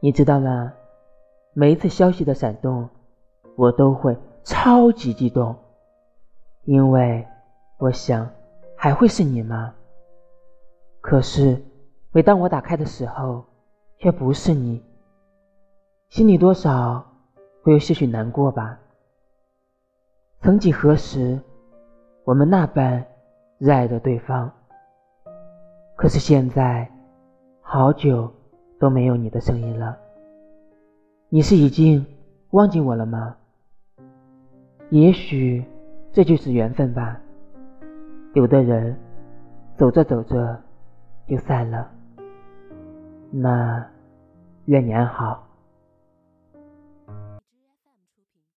[0.00, 0.72] 你知道吗？
[1.54, 2.88] 每一次消息的闪动，
[3.56, 5.56] 我都会超级激动，
[6.64, 7.26] 因为
[7.78, 8.30] 我想
[8.76, 9.74] 还会是你吗？
[11.00, 11.62] 可是
[12.12, 13.44] 每当我打开的时候，
[13.96, 14.84] 却不是你，
[16.10, 17.04] 心里多少
[17.62, 18.78] 会有些许难过吧。
[20.40, 21.40] 曾几何时，
[22.24, 23.04] 我们那般
[23.58, 24.52] 热爱着对方，
[25.96, 26.88] 可是现在，
[27.60, 28.32] 好久
[28.78, 29.98] 都没有你的声音了。
[31.28, 32.06] 你是已经
[32.50, 33.36] 忘记我了吗？
[34.90, 35.64] 也许
[36.12, 37.20] 这就是缘分吧。
[38.34, 38.96] 有的人
[39.76, 40.62] 走着走着
[41.26, 41.90] 就散了，
[43.30, 43.84] 那
[44.66, 45.47] 愿你安好。